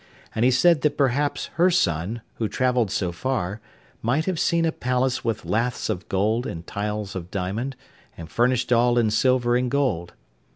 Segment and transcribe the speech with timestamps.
[0.33, 3.61] And he said that perhaps her son, who travelled so far,
[4.01, 7.75] might have seen a palace with laths of gold and tiles of diamond,
[8.17, 10.15] and furnished all in silver and gold.